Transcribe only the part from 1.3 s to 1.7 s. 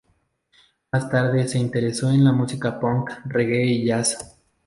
se